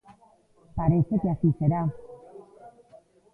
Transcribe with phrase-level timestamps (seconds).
[0.79, 1.81] Parece que así será.